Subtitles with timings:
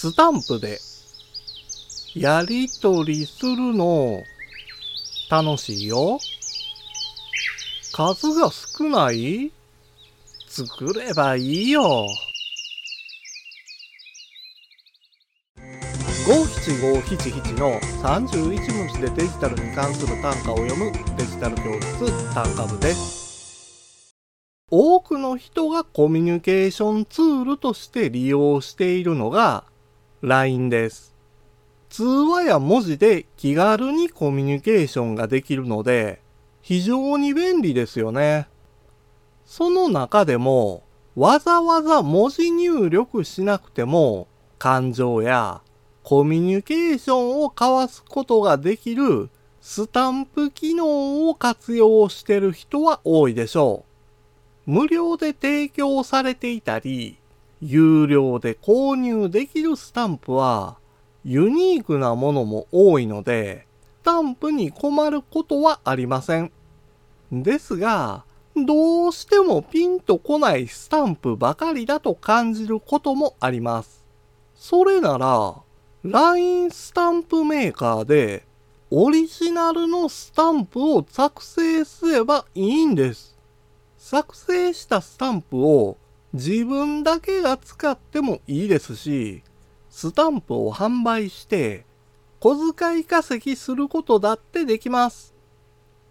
[0.00, 0.78] スタンプで
[2.14, 4.22] やりとりするの
[5.28, 6.20] 楽しいよ。
[7.92, 9.50] 数が少ない？
[10.46, 12.06] 作ればいいよ。
[16.28, 24.14] 五七五七七の31文字でデジタルに関する単価を読むデジタル教室単価部です。
[24.70, 29.64] 多くの人がコミュニケーションツールとして利用しているのが
[30.20, 31.14] LINE です。
[31.90, 36.20] 通話や文字で気軽にコミュニケーションができるので
[36.60, 38.48] 非常に便利ですよね。
[39.44, 40.82] その中でも
[41.14, 44.26] わざわざ文字入力しなくても
[44.58, 45.62] 感情や
[46.02, 49.30] コミュニケーションを交わすことができる
[49.60, 53.84] スタンプ機能を活用している人は多いでしょ
[54.66, 54.70] う。
[54.70, 57.18] 無料で提供されていたり、
[57.60, 60.78] 有料で購入できるスタンプは
[61.24, 63.66] ユニークなものも多いので、
[64.02, 66.52] スタンプに困ることはありません。
[67.30, 68.24] ですが、
[68.56, 74.04] どうしてもピンとこないスタンプばかりだと感じることもあります。
[74.54, 75.56] それなら、
[76.04, 78.46] LINE スタンプメーカーで
[78.90, 83.36] オリジナルのスタンプを作成すればいいんです。
[83.98, 85.98] 作成したスタンプを
[86.34, 89.42] 自分だけが使ってもいいですし、
[89.88, 91.86] スタンプを販売して
[92.40, 95.34] 小遣い稼ぎすることだってできます。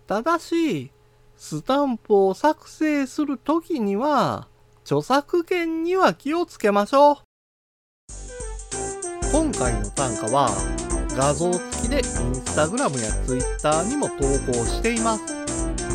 [0.07, 0.91] ただし、
[1.37, 4.47] スタンプを作成するときには、
[4.83, 7.17] 著作権には気をつけましょう。
[9.31, 10.49] 今回の単価は
[11.15, 12.03] 画像付きでイン
[12.35, 14.15] スタグラムやツイッターにも投
[14.51, 15.23] 稿しています。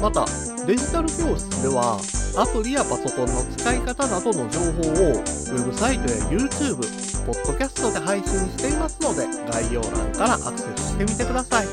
[0.00, 0.26] また、
[0.66, 1.98] デジタル教室では
[2.36, 6.76] アプリやパソコンの使い方などの情報をウェブサイトや YouTube、
[7.26, 11.66] ポッドキャストで配信していますので概要欄からアクセスしてみてください。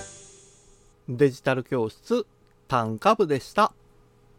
[1.07, 2.25] デジタル教室
[2.67, 3.71] 単価部でした。